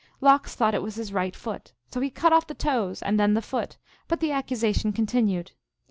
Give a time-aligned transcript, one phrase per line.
[0.19, 1.73] Lox thought it was his right foot.
[1.91, 3.77] So he cut off the toes, and then the foot,
[4.07, 5.51] but the accusation continued.